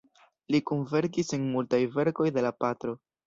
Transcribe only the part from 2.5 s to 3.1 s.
patro.